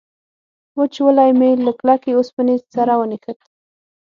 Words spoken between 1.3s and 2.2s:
مې له کلکې